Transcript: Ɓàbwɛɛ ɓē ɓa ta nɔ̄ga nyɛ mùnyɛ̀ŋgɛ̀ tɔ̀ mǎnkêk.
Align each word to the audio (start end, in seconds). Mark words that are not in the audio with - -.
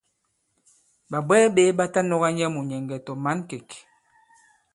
Ɓàbwɛɛ 1.09 1.45
ɓē 1.55 1.63
ɓa 1.77 1.85
ta 1.93 1.99
nɔ̄ga 2.09 2.29
nyɛ 2.37 2.45
mùnyɛ̀ŋgɛ̀ 2.53 3.03
tɔ̀ 3.05 3.15
mǎnkêk. 3.23 3.69